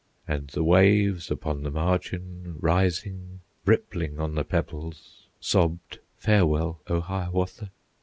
And 0.27 0.47
the 0.47 0.63
waves 0.63 1.29
upon 1.29 1.61
the 1.61 1.69
margin 1.69 2.55
Rising, 2.59 3.41
rippling 3.67 4.19
on 4.19 4.33
the 4.33 4.43
pebbles, 4.43 5.27
Sobbed, 5.39 5.99
"Farewell, 6.17 6.79
O 6.87 7.01
Hiawatha!" 7.01 7.69